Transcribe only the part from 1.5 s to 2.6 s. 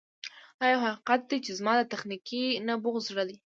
زما د تخنیکي